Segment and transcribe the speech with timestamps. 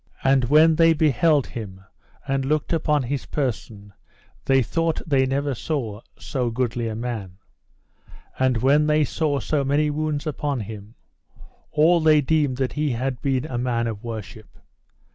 [0.23, 1.81] And when they beheld him
[2.27, 3.93] and looked upon his person,
[4.45, 5.53] they thought they saw never
[6.17, 7.37] so goodly a man.
[8.39, 10.95] And when they saw so many wounds upon him,
[11.71, 14.57] all they deemed that he had been a man of worship.